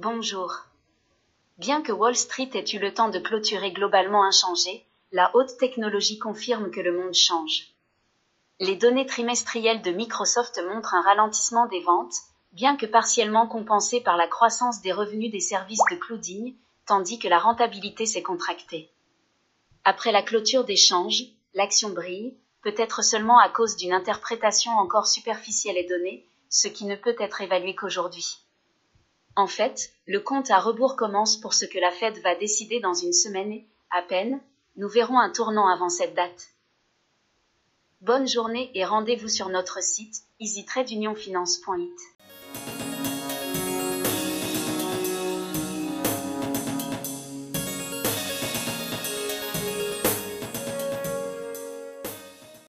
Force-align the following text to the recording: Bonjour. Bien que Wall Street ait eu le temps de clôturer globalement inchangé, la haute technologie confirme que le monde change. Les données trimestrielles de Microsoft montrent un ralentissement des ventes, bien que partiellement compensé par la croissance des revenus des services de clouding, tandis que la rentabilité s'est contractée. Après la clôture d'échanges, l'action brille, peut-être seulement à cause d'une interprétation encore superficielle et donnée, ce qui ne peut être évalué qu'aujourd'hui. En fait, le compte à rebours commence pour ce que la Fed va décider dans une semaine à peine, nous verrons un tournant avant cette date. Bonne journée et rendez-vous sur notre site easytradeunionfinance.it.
Bonjour. 0.00 0.54
Bien 1.56 1.82
que 1.82 1.90
Wall 1.90 2.14
Street 2.14 2.50
ait 2.54 2.72
eu 2.72 2.78
le 2.78 2.94
temps 2.94 3.08
de 3.08 3.18
clôturer 3.18 3.72
globalement 3.72 4.22
inchangé, 4.22 4.86
la 5.10 5.34
haute 5.34 5.58
technologie 5.58 6.20
confirme 6.20 6.70
que 6.70 6.78
le 6.78 6.96
monde 6.96 7.14
change. 7.14 7.74
Les 8.60 8.76
données 8.76 9.06
trimestrielles 9.06 9.82
de 9.82 9.90
Microsoft 9.90 10.62
montrent 10.68 10.94
un 10.94 11.02
ralentissement 11.02 11.66
des 11.66 11.80
ventes, 11.80 12.14
bien 12.52 12.76
que 12.76 12.86
partiellement 12.86 13.48
compensé 13.48 14.00
par 14.00 14.16
la 14.16 14.28
croissance 14.28 14.82
des 14.82 14.92
revenus 14.92 15.32
des 15.32 15.40
services 15.40 15.82
de 15.90 15.96
clouding, 15.96 16.54
tandis 16.86 17.18
que 17.18 17.26
la 17.26 17.40
rentabilité 17.40 18.06
s'est 18.06 18.22
contractée. 18.22 18.92
Après 19.82 20.12
la 20.12 20.22
clôture 20.22 20.62
d'échanges, 20.62 21.24
l'action 21.54 21.88
brille, 21.88 22.36
peut-être 22.62 23.02
seulement 23.02 23.40
à 23.40 23.48
cause 23.48 23.74
d'une 23.74 23.92
interprétation 23.92 24.70
encore 24.78 25.08
superficielle 25.08 25.76
et 25.76 25.88
donnée, 25.88 26.24
ce 26.50 26.68
qui 26.68 26.84
ne 26.84 26.94
peut 26.94 27.16
être 27.18 27.40
évalué 27.40 27.74
qu'aujourd'hui. 27.74 28.38
En 29.38 29.46
fait, 29.46 29.92
le 30.06 30.18
compte 30.18 30.50
à 30.50 30.58
rebours 30.58 30.96
commence 30.96 31.36
pour 31.36 31.54
ce 31.54 31.64
que 31.64 31.78
la 31.78 31.92
Fed 31.92 32.18
va 32.24 32.34
décider 32.34 32.80
dans 32.80 32.92
une 32.92 33.12
semaine 33.12 33.62
à 33.88 34.02
peine, 34.02 34.40
nous 34.74 34.88
verrons 34.88 35.20
un 35.20 35.30
tournant 35.30 35.68
avant 35.68 35.88
cette 35.88 36.16
date. 36.16 36.48
Bonne 38.00 38.26
journée 38.26 38.68
et 38.74 38.84
rendez-vous 38.84 39.28
sur 39.28 39.48
notre 39.48 39.80
site 39.80 40.24
easytradeunionfinance.it. 40.40 42.17